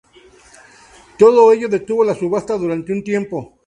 [1.19, 3.59] Todo ello detuvo la subasta durante un tiempo.